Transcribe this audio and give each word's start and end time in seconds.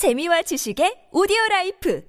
재미와 0.00 0.40
지식의 0.40 1.12
오디오 1.12 1.36
라이프 1.50 2.02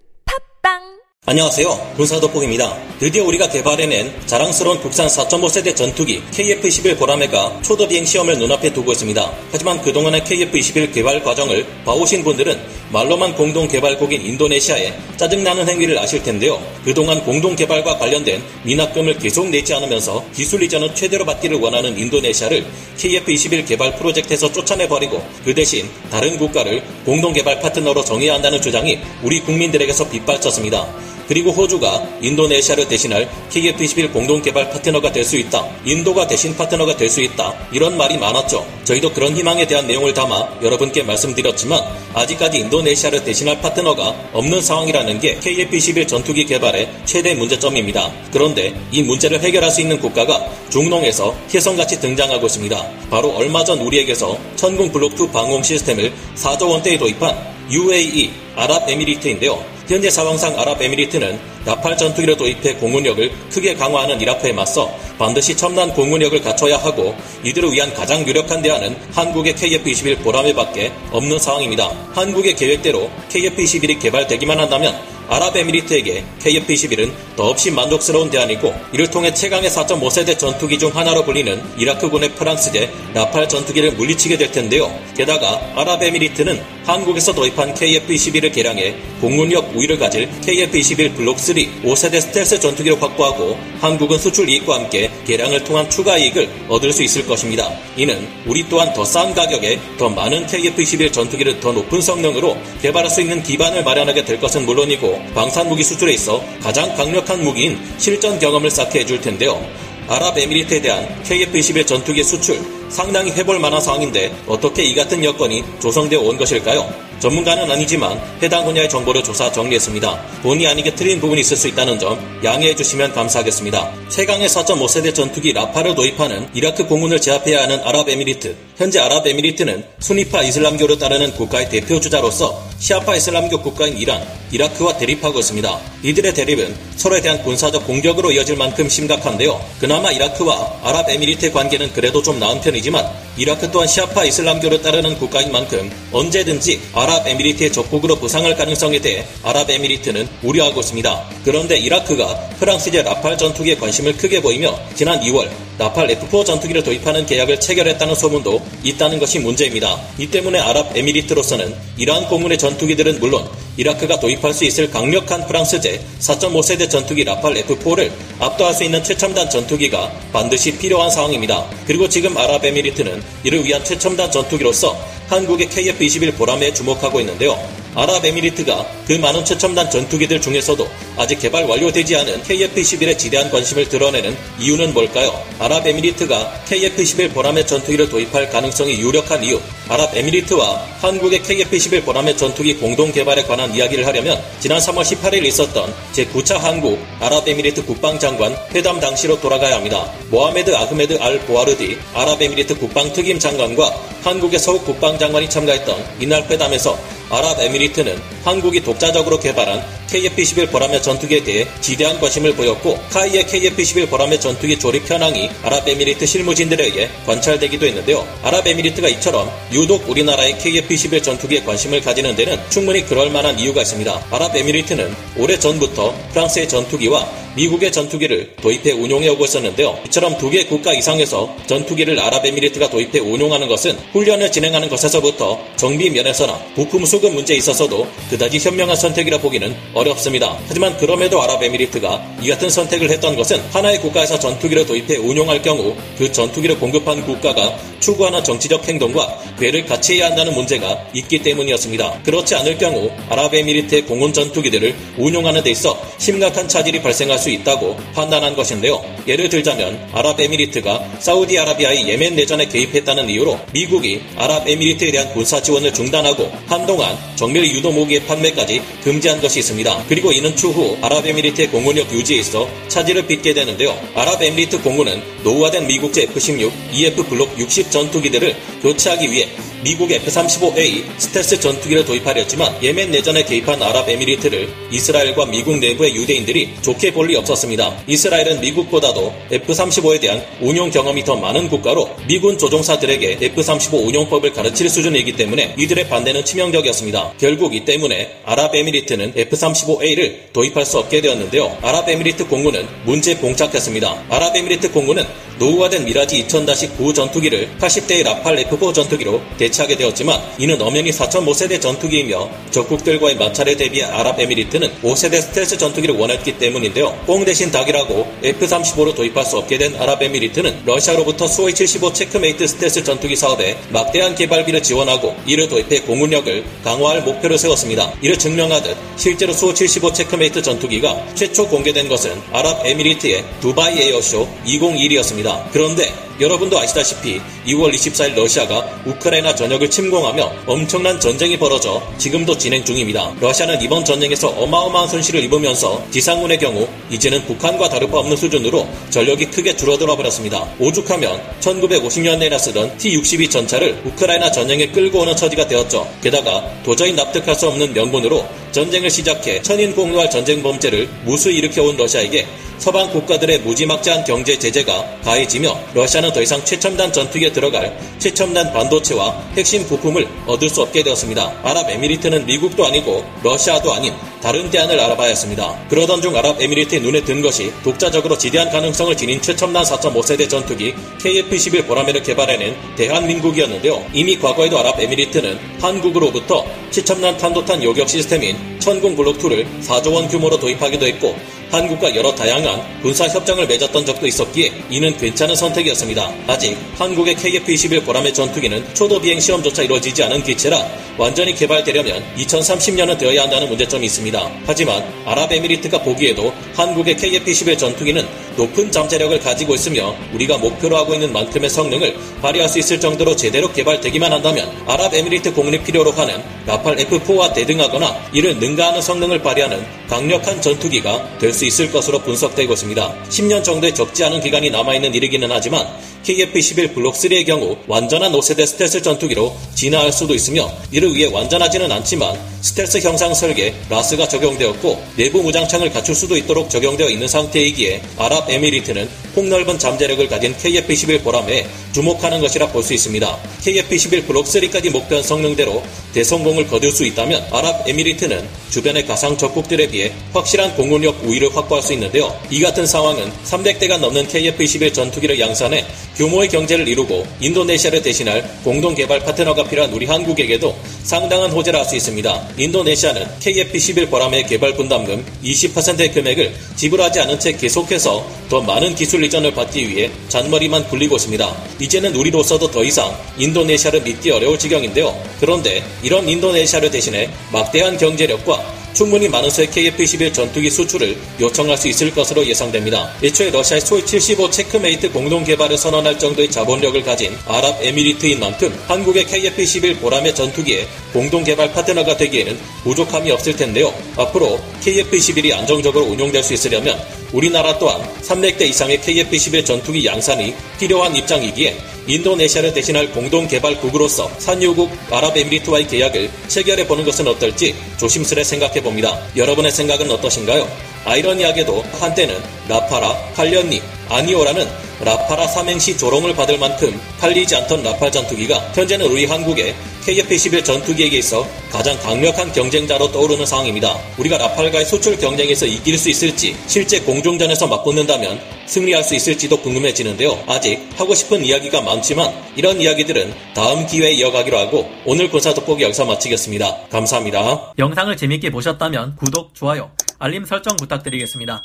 팟빵 0.64 0.80
안녕하세요. 1.26 1.68
군사도폭입니다. 1.98 2.98
드디어 3.00 3.26
우리가 3.26 3.50
개발해낸 3.50 4.26
자랑스러운 4.28 4.80
국산 4.80 5.08
4.5세대 5.08 5.76
전투기 5.76 6.24
KF-21 6.32 6.98
보라매가 6.98 7.62
초도 7.64 7.90
비행 7.90 8.06
시험을 8.06 8.40
눈앞에 8.40 8.72
두고 8.72 8.94
있습니다. 8.94 9.32
하지만 9.52 9.82
그동안의 9.82 10.22
KF-21 10.22 10.94
개발 10.94 11.22
과정을 11.22 11.66
봐오신 11.84 12.24
분들은 12.24 12.58
말로만 12.92 13.36
공동 13.36 13.68
개발국인 13.68 14.22
인도네시아에 14.22 14.94
짜증나는 15.16 15.68
행위를 15.70 15.98
아실 15.98 16.22
텐데요. 16.22 16.62
그동안 16.84 17.24
공동 17.24 17.56
개발과 17.56 17.98
관련된 17.98 18.44
미납금을 18.64 19.18
계속 19.18 19.50
내지 19.50 19.74
않으면서 19.74 20.26
기술 20.36 20.62
이전은 20.64 20.94
최대로 20.94 21.24
받기를 21.26 21.58
원하는 21.58 21.98
인도네시아를 21.98 22.66
KF-21 22.98 23.68
개발 23.68 23.96
프로젝트에서 23.96 24.52
쫓아내버리고 24.52 25.24
그 25.46 25.54
대신 25.56 25.90
다른 26.10 26.38
국가를 26.38 26.84
공동 27.06 27.32
개발 27.32 27.60
파트너로 27.62 28.04
정해야 28.04 28.34
한다는 28.34 28.62
주장이 28.62 29.00
우리 29.24 29.40
국민들에게서 29.40 30.10
빗발쳤습니다. 30.10 30.88
그리고 31.32 31.52
호주가 31.52 32.06
인도네시아를 32.22 32.90
대신할 32.90 33.30
KF-21 33.50 34.12
공동개발 34.12 34.70
파트너가 34.70 35.14
될 35.14 35.24
수 35.24 35.38
있다. 35.38 35.66
인도가 35.86 36.28
대신 36.28 36.54
파트너가 36.58 36.98
될 36.98 37.10
수 37.10 37.22
있다. 37.22 37.54
이런 37.72 37.96
말이 37.96 38.18
많았죠. 38.18 38.68
저희도 38.84 39.14
그런 39.14 39.38
희망에 39.38 39.66
대한 39.66 39.88
내용을 39.88 40.14
담아 40.14 40.60
여러분께 40.62 41.04
말씀드렸지만 41.04 41.82
아직까지 42.14 42.58
인도네시아를 42.60 43.24
대신할 43.24 43.62
파트너가 43.62 44.14
없는 44.34 44.60
상황이라는 44.60 45.22
게 45.22 45.40
KF-21 45.40 46.06
전투기 46.06 46.44
개발의 46.44 46.90
최대 47.06 47.34
문제점입니다. 47.34 48.12
그런데 48.34 48.74
이 48.92 49.02
문제를 49.02 49.40
해결할 49.40 49.72
수 49.72 49.80
있는 49.80 50.02
국가가 50.02 50.46
중농에서 50.70 51.34
희성같이 51.50 52.02
등장하고 52.02 52.48
있습니다. 52.48 52.88
바로 53.10 53.30
얼마 53.38 53.64
전 53.64 53.80
우리에게서 53.80 54.38
천궁 54.58 54.92
블록2 54.92 55.32
방공 55.32 55.64
시스템을 55.64 56.12
4조 56.36 56.72
원대에 56.72 56.98
도입한 56.98 57.38
UAE 57.72 58.32
아랍에미리트인데요. 58.58 59.71
현재 59.88 60.10
상황상 60.10 60.58
아랍에미리트는 60.60 61.40
나팔 61.66 61.98
전투기를 61.98 62.38
도입해 62.38 62.76
공군력을 62.76 63.32
크게 63.52 63.76
강화하는 63.76 64.20
이라크에 64.22 64.54
맞서 64.54 64.92
반드시 65.18 65.56
첨단 65.56 65.94
공군력을 65.94 66.42
갖춰야 66.42 66.78
하고 66.78 67.16
이들을 67.44 67.72
위한 67.72 67.94
가장 67.94 68.26
유력한 68.28 68.62
대안은 68.62 68.96
한국의 69.14 69.54
KF-21 69.54 70.24
보라매밖에 70.24 70.92
없는 71.12 71.38
상황입니다. 71.38 71.92
한국의 72.14 72.56
계획대로 72.56 73.10
KF-21이 73.30 74.00
개발되기만 74.00 74.60
한다면 74.60 75.11
아랍에미리트에게 75.32 76.26
KF-21은 76.44 77.10
더없이 77.38 77.72
만족스러운 77.72 78.30
대안이고 78.30 78.74
이를 78.92 79.10
통해 79.10 79.34
최강의 79.34 79.70
4.5세대 79.70 80.38
전투기 80.38 80.78
중 80.78 80.94
하나로 80.94 81.24
불리는 81.24 81.62
이라크군의 81.78 82.36
프랑스제 82.36 82.92
라팔 83.14 83.48
전투기를 83.48 83.94
물리치게 83.94 84.38
될 84.38 84.52
텐데요. 84.52 84.94
게다가 85.16 85.62
아랍에미리트는 85.76 86.62
한국에서 86.86 87.34
도입한 87.34 87.74
KF-21을 87.76 88.54
개량해 88.54 88.96
공군력 89.22 89.74
우위를 89.76 89.98
가질 89.98 90.30
KF-21 90.42 91.16
블록 91.16 91.40
3 91.40 91.56
5세대 91.84 92.20
스텔스 92.20 92.60
전투기를 92.60 93.02
확보하고 93.02 93.58
한국은 93.80 94.18
수출 94.18 94.50
이익과 94.50 94.76
함께 94.76 95.10
개량을 95.26 95.64
통한 95.64 95.90
추가 95.90 96.18
이익을 96.18 96.50
얻을 96.68 96.92
수 96.92 97.04
있을 97.04 97.26
것입니다. 97.26 97.72
이는 97.96 98.28
우리 98.46 98.68
또한 98.68 98.94
더 98.94 99.06
싼 99.06 99.34
가격에 99.34 99.80
더 99.98 100.10
많은 100.10 100.46
KF-21 100.48 101.14
전투기를 101.14 101.60
더 101.60 101.72
높은 101.72 102.02
성능으로 102.02 102.58
개발할 102.82 103.10
수 103.10 103.22
있는 103.22 103.42
기반을 103.44 103.84
마련하게 103.84 104.26
될 104.26 104.40
것은 104.40 104.66
물론이고 104.66 105.21
방산무기 105.34 105.84
수출에 105.84 106.14
있어 106.14 106.44
가장 106.62 106.96
강력한 106.96 107.44
무기인 107.44 107.80
실전 107.98 108.40
경험을 108.40 108.70
쌓게 108.70 109.00
해줄 109.00 109.22
텐데요. 109.22 109.62
아랍에미리트에 110.08 110.82
대한 110.82 111.08
KF-21 111.24 111.88
전투기 111.88 112.24
수출 112.24 112.60
상당히 112.90 113.32
해볼 113.32 113.60
만한 113.60 113.80
상황인데 113.80 114.34
어떻게 114.48 114.84
이 114.84 114.94
같은 114.94 115.24
여건이 115.24 115.64
조성되어 115.80 116.20
온 116.20 116.38
것일까요? 116.38 117.11
전문가는 117.22 117.70
아니지만 117.70 118.20
해당 118.42 118.66
분야의 118.66 118.90
정보를 118.90 119.24
조사 119.24 119.52
정리했습니다. 119.52 120.42
본의 120.42 120.68
아니게 120.68 120.96
틀린 120.96 121.22
부분이 121.22 121.42
있을 121.42 121.56
수 121.56 121.68
있다는 121.68 122.00
점 122.00 122.20
양해해 122.44 122.76
주시면 122.76 123.14
감사하겠습니다. 123.14 123.92
최강의 124.10 124.50
4.5세대 124.50 125.14
전투기 125.14 125.54
라파를 125.54 125.94
도입하는 125.94 126.50
이라크 126.56 126.86
공군을 126.88 127.22
제압해야 127.22 127.62
하는 127.62 127.80
아랍에미리트. 127.80 128.56
현재 128.78 129.00
아랍에미리트는 129.00 129.86
순위파 130.00 130.42
이슬람교를 130.42 130.98
따르는 130.98 131.34
국가의 131.34 131.70
대표 131.70 132.00
주자로서 132.00 132.60
시아파 132.80 133.16
이슬람교 133.16 133.62
국가인 133.62 133.96
이란, 133.96 134.26
이라크와 134.52 134.98
대립하고 134.98 135.40
있습니다. 135.40 135.80
이들의 136.02 136.34
대립은 136.34 136.76
서로에 136.96 137.22
대한 137.22 137.44
군사적 137.44 137.86
공격으로 137.86 138.32
이어질 138.32 138.58
만큼 138.58 138.90
심각한데요. 138.90 139.64
그나마 139.80 140.12
이라크와 140.12 140.80
아랍에미리트의 140.82 141.54
관계는 141.54 141.94
그래도 141.94 142.24
좀 142.24 142.40
나은 142.40 142.62
편이지만 142.62 143.08
이라크 143.38 143.70
또한 143.70 143.88
시아파 143.88 144.26
이슬람교를 144.26 144.82
따르는 144.82 145.20
국가인 145.20 145.52
만큼 145.52 145.92
언제든지 146.12 146.82
아랍 146.94 147.11
에미리트의 147.26 147.72
적국으로 147.72 148.16
부상할 148.16 148.56
가능성에 148.56 149.00
대해 149.00 149.26
아랍에미리트는 149.44 150.28
우려하고 150.44 150.80
있습니다. 150.80 151.30
그런데 151.44 151.78
이라크가 151.78 152.36
프랑스제 152.60 153.02
라팔 153.04 153.38
전투기에 153.38 153.76
관심을 153.76 154.18
크게 154.18 154.42
보이며 154.42 154.78
지난 154.96 155.20
2월 155.22 155.50
나팔 155.78 156.08
F4 156.08 156.46
전투기를 156.46 156.84
도입하는 156.84 157.26
계약을 157.26 157.60
체결했다는 157.60 158.14
소문도 158.14 158.62
있다는 158.84 159.20
것이 159.20 159.40
문제입니다. 159.40 160.00
이 160.18 160.28
때문에 160.28 160.60
아랍에미리트로서는 160.60 161.74
이러한 161.98 162.28
공군의 162.28 162.58
전투기들은 162.58 163.20
물론 163.20 163.50
이라크가 163.78 164.20
도입할 164.20 164.54
수 164.54 164.64
있을 164.66 164.92
강력한 164.92 165.48
프랑스제 165.48 166.00
4.5세대 166.20 166.90
전투기 166.90 167.24
라팔 167.24 167.56
F4를 167.56 168.12
압도할 168.40 168.74
수 168.74 168.84
있는 168.84 169.04
최첨단 169.04 169.50
전투기가 169.50 170.12
반드시 170.32 170.78
필요한 170.78 171.10
상황입니다. 171.10 171.66
그리고 171.88 172.08
지금 172.08 172.38
아랍에미리트는 172.38 173.24
이를 173.44 173.66
위한 173.66 173.84
최첨단 173.84 174.30
전투기로서 174.30 174.96
한국의 175.32 175.70
KF-21 175.70 176.36
보람에 176.38 176.74
주목하고 176.74 177.22
있는데요. 177.22 177.56
아랍에미리트가 177.96 178.86
그 179.06 179.14
많은 179.14 179.44
최첨단 179.44 179.90
전투기들 179.90 180.40
중에서도 180.40 180.88
아직 181.18 181.40
개발 181.40 181.66
완료되지 181.66 182.16
않은 182.16 182.44
KF-21에 182.44 183.18
지대한 183.18 183.50
관심을 183.50 183.90
드러내는 183.90 184.36
이유는 184.60 184.94
뭘까요? 184.94 185.34
아랍에미리트가 185.60 186.64
KF-21 186.68 187.34
보람의 187.34 187.68
전투기를 187.68 188.10
도입할 188.10 188.50
가능성이 188.50 189.00
유력한 189.00 189.44
이유. 189.44 189.60
아랍에미리트와 189.90 190.86
한국의 191.02 191.42
KF-21 191.42 192.06
보람의 192.06 192.38
전투기 192.38 192.76
공동 192.76 193.12
개발에 193.12 193.44
관한 193.44 193.76
이야기를 193.76 194.08
하려면 194.08 194.42
지난 194.62 194.80
3월 194.80 195.02
18일 195.02 195.44
있었던 195.46 195.94
제9차 196.14 196.58
한국 196.60 196.98
아랍에미리트 197.20 197.86
국방장관 197.86 198.56
회담 198.74 199.02
당시로 199.02 199.40
돌아가야 199.42 199.76
합니다. 199.76 200.10
모하메드 200.30 200.74
아흐메드 200.74 201.18
알 201.20 201.40
보아르디 201.42 201.98
아랍에미리트 202.14 202.80
국방특임 202.80 203.38
장관과 203.38 203.94
한국의 204.24 204.60
서욱 204.60 204.86
국방장관이 204.86 205.50
참가했던 205.50 206.22
이날 206.22 206.44
회담에서 206.50 206.98
아랍에미리트는 207.32 208.16
한국이 208.44 208.82
독자적으로 208.82 209.40
개발한 209.40 209.84
KF-21 210.10 210.72
보라매 210.72 211.02
전투기에 211.02 211.44
대해 211.44 211.66
지대한 211.80 212.20
관심을 212.20 212.54
보였고 212.56 213.00
카이의 213.12 213.46
KF-21 213.46 214.10
보라매 214.10 214.40
전투기 214.40 214.78
조립 214.78 215.10
현황이 215.10 215.50
아랍에미리트 215.64 216.26
실무진들에게 216.26 217.10
관찰되기도 217.26 217.86
했는데요. 217.86 218.28
아랍에미리트가 218.44 219.08
이처럼 219.10 219.50
유독 219.72 220.10
우리나라의 220.10 220.56
KF-21 220.56 221.24
전투기에 221.24 221.64
관심을 221.64 222.02
가지는 222.02 222.36
데는 222.36 222.60
충분히 222.70 223.06
그럴 223.06 223.30
만한 223.30 223.58
이유가 223.58 223.82
있습니다. 223.82 224.26
아랍에미리트는 224.32 225.16
오래 225.38 225.58
전부터 225.58 226.14
프랑스의 226.34 226.68
전투기와 226.68 227.42
미국의 227.56 227.92
전투기를 227.92 228.54
도입해 228.62 228.92
운용해 228.92 229.28
오고 229.30 229.44
있었는데요. 229.46 230.00
이처럼 230.06 230.38
두 230.38 230.52
개 230.52 230.66
국가 230.66 230.94
이상에서 230.94 231.56
전투기를 231.68 232.20
아랍에미리트가 232.20 232.90
도입해 232.90 233.20
운용하는 233.20 233.70
것은 233.70 233.98
훈련을 234.12 234.52
진행하는 234.52 234.90
것에서부터 234.90 235.62
정비 235.78 236.10
면에서나 236.10 236.58
부품 236.76 237.06
수급 237.06 237.34
문제에 237.34 237.56
있어서도 237.56 238.06
그다지 238.32 238.60
현명한 238.60 238.96
선택이라 238.96 239.40
보기는 239.40 239.76
어렵습니다. 239.94 240.58
하지만 240.70 240.96
그럼에도 240.98 241.42
아랍에미리트가 241.44 242.38
이 242.42 242.50
같은 242.50 242.70
선택을 242.70 243.10
했던 243.10 243.36
것은 243.36 243.62
하나의 243.74 244.00
국가에서 244.00 244.40
전투기를 244.40 244.86
도입해 244.86 245.18
운용할 245.18 245.62
경우 245.62 245.94
그 246.18 246.32
전투기를 246.32 246.80
공급한 246.80 247.22
국가가 247.26 247.78
추구하는 248.02 248.44
정치적 248.44 248.86
행동과 248.88 249.38
괴를 249.60 249.86
같이 249.86 250.16
해야 250.16 250.26
한다는 250.26 250.54
문제가 250.54 250.98
있기 251.14 251.40
때문이었습니다. 251.40 252.24
그렇지 252.24 252.56
않을 252.56 252.78
경우 252.78 253.12
아랍에미리트의 253.30 254.06
공군 254.06 254.34
전투기들을 254.34 254.96
운용하는 255.18 255.64
데 255.64 255.72
있어 255.72 255.98
심각한 256.18 256.68
차질이 256.68 257.02
발생할 257.02 257.38
수 257.38 257.50
있다고 257.50 257.96
판단한 258.14 258.56
것인데요. 258.56 259.02
예를 259.28 259.50
들자면 259.50 260.10
아랍에미리트가 260.14 261.18
사우디아라비아의 261.20 262.08
예멘 262.10 262.36
내전에 262.36 262.68
개입했다는 262.68 263.30
이유로 263.30 263.60
미국이 263.72 264.22
아랍에미리트에 264.36 265.12
대한 265.12 265.32
군사 265.34 265.62
지원을 265.62 265.94
중단하고 265.94 266.52
한동안 266.68 267.16
정밀 267.36 267.64
유도 267.72 267.92
무기의 267.92 268.26
판매까지 268.26 268.82
금지한 269.04 269.42
것이 269.42 269.60
있습니다. 269.60 270.06
그리고 270.10 270.32
이는 270.32 270.56
추후 270.56 270.98
아랍에미리트의 271.02 271.70
공군력 271.70 272.12
유지에 272.12 272.38
있어 272.38 272.68
차질을 272.88 273.28
빚게 273.28 273.54
되는데요. 273.54 273.96
아랍에미리트 274.16 274.82
공군은 274.82 275.22
노후화된 275.44 275.86
미국제 275.86 276.24
F-16, 276.24 276.72
EF 276.94 277.24
블록 277.26 277.58
60 277.60 277.91
전투기들을 277.92 278.56
교체하기 278.82 279.32
위해 279.32 279.50
미국 279.84 280.12
F-35A 280.12 281.04
스텔스 281.18 281.60
전투기를 281.60 282.06
도입하려 282.06 282.42
했지만 282.42 282.72
예멘 282.84 283.10
내전에 283.10 283.44
개입한 283.44 283.82
아랍에미리트를 283.82 284.70
이스라엘과 284.92 285.48
미국 285.48 285.80
내부의 285.80 286.16
유대인들이 286.16 286.76
좋게 286.82 287.14
볼 287.14 287.22
리 287.32 287.36
없었습니다. 287.36 288.04
이스라엘은 288.08 288.62
미국보다도 288.62 289.34
F-35에 289.52 290.20
대한 290.20 290.44
운용 290.60 290.90
경험이 290.90 291.24
더 291.24 291.36
많은 291.36 291.70
국가로 291.70 292.10
미군 292.28 292.58
조종사들에게 292.58 293.38
F-35 293.42 294.08
운용법을 294.08 294.54
가르칠 294.54 294.90
수준이기 294.90 295.34
때문에 295.34 295.76
이들의 295.78 296.10
반대는 296.10 296.44
치명적이었습니다. 296.44 297.34
결국 297.40 297.74
이 297.76 297.86
때문에 297.86 298.42
아랍에미리트는 298.46 299.34
F-35A를 299.36 300.52
도입할 300.52 300.86
수 300.86 300.98
없게 301.00 301.22
되었는데요. 301.22 301.78
아랍에미리트 301.82 302.48
공군은 302.48 302.88
문제 303.06 303.38
봉착했습니다. 303.38 304.26
아랍에미리트 304.30 304.92
공군은 304.92 305.26
노후화된 305.60 306.06
미라지 306.06 306.44
2000-9 306.48 307.14
전투기를 307.14 307.70
80대의 307.80 308.24
라팔 308.24 308.56
F4 308.66 308.94
전투기로 308.96 309.42
대체하게 309.60 309.96
되었지만 309.96 310.42
이는 310.58 310.82
엄연히 310.82 311.12
4.5세대 311.12 311.80
전투기이며 311.82 312.50
적국들과의 312.72 313.36
마찰에 313.36 313.76
대비해 313.76 314.06
아랍에미리트는 314.06 315.02
5세대 315.02 315.42
스텔스 315.42 315.78
전투기를 315.78 316.16
원했기 316.16 316.58
때문인데요. 316.58 317.18
꿩 317.26 317.46
대신 317.46 317.72
닭이라고 317.72 318.32
F-35로 318.44 319.16
도입할 319.16 319.46
수 319.46 319.58
없게 319.58 319.78
된 319.78 319.96
아랍에미리트는 319.96 320.84
러시아로부터 320.86 321.48
수호이 321.48 321.74
75 321.74 322.14
체크메이트 322.14 322.68
스텔스 322.68 323.04
전투기 323.04 323.36
사업에 323.36 323.78
막대한 323.90 324.36
개발비를 324.36 324.84
지원하고 324.84 325.36
이를 325.46 325.68
도입해 325.68 326.02
공군력을 326.02 326.64
강화할 326.84 327.24
목표를 327.24 327.58
세웠습니다. 327.58 328.12
이를 328.22 328.38
증명하듯 328.38 328.98
실제로 329.18 329.54
수호이 329.54 329.74
75 329.74 330.14
체크메이트 330.14 330.62
전투기가 330.62 331.26
최초 331.36 331.68
공개된 331.68 332.08
것은 332.08 332.32
아랍에미리트의 332.52 333.44
두바이 333.62 334.02
에어쇼 334.02 334.48
2021이었습니다. 334.66 335.70
그런데 335.72 336.12
여러분도 336.42 336.80
아시다시피 336.80 337.40
2월 337.68 337.94
24일 337.94 338.34
러시아가 338.34 338.84
우크라이나 339.06 339.54
전역을 339.54 339.92
침공하며 339.92 340.52
엄청난 340.66 341.20
전쟁이 341.20 341.58
벌어져 341.58 342.02
지금도 342.18 342.58
진행 342.58 342.84
중입니다. 342.84 343.32
러시아는 343.40 343.80
이번 343.82 344.04
전쟁에서 344.04 344.50
어마어마한 344.50 345.08
손실을 345.08 345.44
입으면서 345.44 346.04
지상군의 346.10 346.58
경우 346.58 346.88
이제는 347.12 347.46
북한과 347.46 347.90
다를 347.90 348.10
바 348.10 348.18
없는 348.18 348.36
수준으로 348.36 348.90
전력이 349.12 349.46
크게 349.52 349.76
줄어들어 349.76 350.16
버렸습니다. 350.16 350.68
오죽하면 350.80 351.40
1950년대나 351.60 352.58
쓰던 352.58 352.98
T-62 352.98 353.52
전차를 353.52 354.02
우크라이나 354.06 354.52
전쟁에 354.52 354.88
끌고 354.88 355.20
오는 355.20 355.36
처지가 355.36 355.68
되었죠. 355.68 356.12
게다가 356.24 356.68
도저히 356.84 357.14
납득할 357.14 357.54
수 357.54 357.68
없는 357.68 357.94
명분으로 357.94 358.44
전쟁을 358.72 359.10
시작해 359.10 359.62
천인 359.62 359.94
공유할 359.94 360.30
전쟁 360.30 360.64
범죄를 360.64 361.08
무수히 361.26 361.58
일으켜온 361.58 361.98
러시아에게 361.98 362.48
서방 362.78 363.12
국가들의 363.12 363.60
무지막지한 363.60 364.24
경제 364.24 364.58
제재가 364.58 365.20
가해지며 365.24 365.78
러시아는 365.94 366.34
더 366.34 366.42
이상 366.42 366.64
최첨단 366.66 367.14
전투기에 367.14 367.52
들어갈 367.52 367.96
최첨단 368.18 368.74
반도체와 368.74 369.40
핵심 369.56 369.86
부품을 369.86 370.28
얻을 370.48 370.68
수 370.68 370.82
없게 370.82 371.04
되었습니다. 371.04 371.60
아랍에미리트는 371.64 372.46
미국도 372.48 372.86
아니고 372.86 373.24
러시아도 373.44 373.94
아닌 373.94 374.14
다른 374.42 374.70
대안을 374.70 375.00
알아봐야 375.00 375.30
했습니다. 375.30 375.78
그러던 375.90 376.22
중 376.22 376.36
아랍에미리트의 376.36 377.02
눈에 377.02 377.24
든 377.24 377.42
것이 377.42 377.72
독자적으로 377.84 378.38
지대한 378.38 378.70
가능성을 378.70 379.16
지닌 379.16 379.42
최첨단 379.42 379.84
4.5세대 379.84 380.50
전투기 380.50 380.94
KF-11 381.20 381.88
보라매를 381.88 382.24
개발해낸 382.24 382.76
대한민국이었는데요. 382.96 384.04
이미 384.14 384.38
과거에도 384.38 384.80
아랍에미리트는 384.80 385.60
한국으로부터 385.80 386.66
최첨단 386.90 387.38
탄도탄 387.38 387.84
요격 387.84 388.10
시스템인 388.10 388.71
천궁 388.82 389.16
블록2를 389.16 389.66
4조 389.82 390.14
원 390.14 390.28
규모로 390.28 390.60
도입하기도 390.60 391.08
했고 391.08 391.38
한국과 391.72 392.14
여러 392.16 392.36
다양한 392.36 393.02
군사 393.02 393.26
협정을 393.28 393.66
맺었던 393.66 394.06
적도 394.06 394.28
있었기에 394.28 394.74
이는 394.90 395.16
괜찮은 395.16 395.56
선택이었습니다. 395.56 396.30
아직 396.48 396.78
한국의 396.98 397.36
KF-21 397.36 398.06
보라매 398.06 398.34
전투기는 398.34 398.94
초도 398.94 399.22
비행 399.22 399.40
시험조차 399.40 399.84
이루어지지 399.84 400.22
않은 400.24 400.44
기체라 400.44 400.86
완전히 401.18 401.56
개발되려면 401.56 402.22
2030년은 402.38 403.18
되어야 403.18 403.44
한다는 403.44 403.70
문제점이 403.70 404.06
있습니다. 404.06 404.52
하지만 404.66 405.02
아랍에미리트가 405.26 406.02
보기에도 406.04 406.54
한국의 406.76 407.16
KF-21 407.16 407.78
전투기는 407.78 408.28
높은 408.62 408.92
잠재력을 408.92 409.40
가지고 409.40 409.74
있으며 409.74 410.16
우리가 410.36 410.60
목표로 410.60 410.96
하고 410.96 411.16
있는 411.16 411.34
만큼의 411.34 411.68
성능을 411.68 412.16
발휘할 412.44 412.70
수 412.70 412.78
있을 412.78 413.00
정도로 413.00 413.36
제대로 413.36 413.72
개발되기만 413.74 414.32
한다면 414.32 414.70
아랍에미리트 414.86 415.54
공립 415.56 415.84
필요로 415.84 416.12
하는 416.12 416.36
라팔 416.68 416.98
F4와 416.98 417.54
대등하거나 417.56 418.30
이를 418.34 418.58
능가하는 418.60 419.02
성능을 419.02 419.42
발휘하는 419.42 419.84
강력한 420.08 420.62
전투기가 420.62 421.40
될 421.40 421.52
수 421.52 421.66
있을 421.66 421.92
것으로 421.92 422.20
분석되고 422.20 422.72
있습니다. 422.74 423.16
10년 423.30 423.64
정도의 423.64 423.94
적지 423.94 424.24
않은 424.24 424.40
기간이 424.40 424.70
남아있는 424.70 425.14
일이기는 425.14 425.52
하지만 425.52 425.86
KF-21 426.24 426.94
블록 426.94 427.16
3의 427.16 427.46
경우 427.46 427.76
완전한 427.88 428.32
5세대 428.32 428.66
스텔스 428.66 429.02
전투기로 429.02 429.54
진화할 429.76 430.14
수도 430.14 430.34
있으며 430.34 430.72
이를 430.92 431.14
위해 431.14 431.30
완전하지는 431.32 431.92
않지만 431.92 432.38
스텔스 432.62 433.00
형상 433.00 433.34
설계 433.34 433.74
라스가 433.90 434.28
적용되었고 434.28 435.04
내부 435.18 435.42
무장창을 435.42 435.92
갖출 435.92 436.14
수도 436.14 436.38
있도록 436.38 436.70
적용되어 436.70 437.10
있는 437.10 437.28
상태이기에 437.28 438.02
아랍에미리트는 438.18 439.10
폭넓은 439.34 439.80
잠재력을 439.80 440.28
가진 440.28 440.56
KF-21 440.56 441.24
보라매에 441.24 441.66
주목하는 441.94 442.40
것이라 442.42 442.68
볼 442.68 442.82
수 442.84 442.94
있습니다. 442.94 443.38
KF-21 443.64 444.28
블록 444.28 444.46
3까지 444.46 444.92
목표한 444.92 445.24
성능대로 445.24 445.84
대성공을 446.14 446.68
거둘 446.68 446.92
수 446.92 447.06
있다면 447.06 447.46
아랍에미리트는 447.52 448.48
주변의 448.70 449.06
가상 449.06 449.38
적국들에 449.38 449.88
비해 449.88 450.12
확실한 450.34 450.76
공군력 450.76 451.24
우위를 451.24 451.56
확보할 451.56 451.84
수 451.84 451.94
있는데요. 451.94 452.36
이 452.50 452.60
같은 452.62 452.86
상황은 452.86 453.32
300대가 453.46 454.00
넘는 454.00 454.28
KF-21 454.28 454.94
전투기를 454.94 455.40
양산해 455.40 455.86
규모의 456.16 456.50
경제를 456.50 456.88
이루고 456.88 457.26
인도네시아를 457.40 458.02
대신할 458.02 458.50
공동 458.64 458.96
개발 458.96 459.20
파트너가 459.20 459.64
필요한 459.66 459.92
우리 459.94 460.06
한국에게도 460.06 460.76
상당한 461.04 461.52
호재라 461.52 461.80
할 461.80 461.89
수 461.89 461.96
있습니다. 461.96 462.51
인도네시아는 462.58 463.26
KF-21 463.40 464.10
보라매의 464.10 464.48
개발 464.48 464.76
분담금 464.76 465.26
20%의 465.44 466.12
금액을 466.12 466.54
지불하지 466.76 467.22
않은 467.22 467.40
채 467.40 467.54
계속해서 467.54 468.26
더 468.50 468.62
많은 468.62 468.96
기술 468.96 469.24
이전을 469.24 469.54
받기 469.54 469.88
위해 469.88 470.12
잔머리만 470.30 470.88
굴리고 470.90 471.16
있습니다. 471.16 471.56
이제는 471.80 472.16
우리로서도 472.16 472.70
더 472.72 472.84
이상 472.84 473.16
인도네시아를 473.38 474.02
믿기 474.02 474.32
어려울 474.32 474.60
지경인데요. 474.60 475.16
그런데 475.40 475.84
이런 476.04 476.28
인도네시아를 476.28 476.92
대신해 476.92 477.30
막대한 477.52 477.98
경제력과 477.98 478.81
충분히 478.94 479.28
많은 479.30 479.50
수의 479.50 479.68
KF-21 479.68 480.34
전투기 480.34 480.70
수출을 480.70 481.18
요청할 481.40 481.78
수 481.78 481.88
있을 481.88 482.14
것으로 482.14 482.46
예상됩니다. 482.46 483.12
애초에 483.24 483.50
러시아의 483.50 483.82
수호이 483.82 484.06
75 484.06 484.50
체크메이트 484.52 485.12
공동 485.12 485.44
개발을 485.44 485.78
선언할 485.78 486.20
정도의 486.20 486.52
자본력을 486.52 487.02
가진 487.04 487.36
아랍에미리트인 487.48 488.40
만큼 488.40 488.78
한국의 488.88 489.26
KF-21 489.26 490.00
보라매 490.00 490.36
전투기에 490.36 490.88
공동 491.14 491.44
개발 491.44 491.72
파트너가 491.72 492.18
되기에는 492.18 492.58
부족함이 492.84 493.32
없을 493.32 493.56
텐데요. 493.56 493.94
앞으로 494.18 494.60
KF-21이 494.82 495.54
안정적으로 495.54 496.06
운용될 496.06 496.44
수 496.44 496.54
있으려면 496.54 497.00
우리나라 497.32 497.78
또한 497.80 498.02
300대 498.22 498.62
이상의 498.62 499.00
KF-21 499.00 499.66
전투기 499.66 500.06
양산이 500.06 500.54
필요한 500.80 501.16
입장이기에 501.16 501.78
인도네시아를 502.12 502.74
대신할 502.74 503.12
공동 503.12 503.48
개발국으로서 503.48 504.30
산유국 504.38 504.92
아랍에미리트와의 505.12 505.88
계약을 505.88 506.30
체결해 506.48 506.86
보는 506.86 507.06
것은 507.06 507.28
어떨지 507.28 507.74
조심스레 507.98 508.44
생각해 508.44 508.82
봅니다. 508.82 509.20
여러분의 509.38 509.72
생각은 509.72 510.12
어떠신가요? 510.12 510.68
아이러니하게도 511.06 511.84
한때는 512.00 512.38
라파라, 512.68 513.18
칼련니, 513.34 513.82
아니오라는 514.10 514.68
라파라 515.04 515.48
삼행시 515.48 515.98
조롱을 515.98 516.36
받을 516.36 516.58
만큼 516.58 517.00
팔리지 517.20 517.56
않던 517.56 517.82
라팔 517.82 518.12
전투기가 518.12 518.60
현재는 518.76 519.08
우리 519.08 519.26
한국의 519.26 519.74
KF-11 520.02 520.66
전투기에게 520.66 521.18
있어 521.20 521.48
가장 521.72 521.98
강력한 522.00 522.52
경쟁자로 522.52 523.12
떠오르는 523.12 523.46
상황입니다. 523.46 523.98
우리가 524.18 524.38
라팔과의 524.38 524.86
수출 524.86 525.18
경쟁에서 525.18 525.66
이길 525.66 525.98
수 525.98 526.10
있을지 526.10 526.56
실제 526.68 527.00
공중전에서 527.02 527.68
맞붙는다면 527.68 528.40
승리할 528.66 529.04
수 529.04 529.16
있을지도 529.16 529.62
궁금해지는데요. 529.62 530.44
아직 530.48 530.80
하고 530.96 531.14
싶은 531.14 531.44
이야기가 531.46 531.82
많지만 531.82 532.34
이런 532.56 532.82
이야기들은 532.82 533.34
다음 533.54 533.86
기회에 533.86 534.14
이어가기로 534.14 534.58
하고 534.58 534.90
오늘 535.06 535.30
군사 535.30 535.54
돋보기 535.54 535.84
여기서 535.84 536.06
마치겠습니다. 536.06 536.88
감사합니다. 536.90 537.74
영상을 537.78 538.16
재밌게 538.16 538.50
보셨다면 538.52 539.16
구독, 539.16 539.54
좋아요, 539.54 539.92
알림 540.20 540.46
설정 540.46 540.78
부탁드리겠습니다. 540.78 541.64